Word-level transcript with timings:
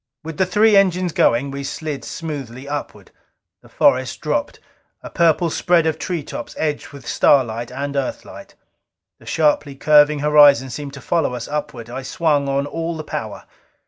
With 0.23 0.37
the 0.37 0.47
three 0.47 0.75
engines 0.75 1.11
going, 1.13 1.51
we 1.51 1.63
slid 1.63 2.03
smoothly 2.03 2.67
upward. 2.67 3.11
The 3.61 3.69
forest 3.69 4.19
dropped, 4.19 4.59
a 5.03 5.11
purple 5.11 5.51
spread 5.51 5.85
of 5.85 5.99
treetops 5.99 6.55
edged 6.57 6.87
with 6.87 7.07
starlight 7.07 7.71
and 7.71 7.95
Earthlight. 7.95 8.55
The 9.19 9.27
sharply 9.27 9.75
curving 9.75 10.17
horizon 10.17 10.71
seemed 10.71 10.95
to 10.95 11.01
follow 11.01 11.35
us 11.35 11.47
upward. 11.47 11.87
I 11.87 12.01
swung 12.01 12.49
on 12.49 12.65
all 12.65 12.97
the 12.97 13.03
power. 13.03 13.43